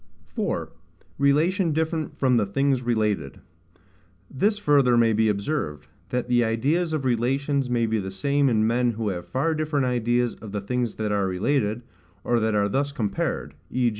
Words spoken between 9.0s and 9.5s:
have